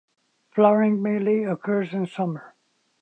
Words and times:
Flowering 0.55 0.99
mainly 1.03 1.43
occurs 1.43 1.93
in 1.93 2.07
summer. 2.07 2.55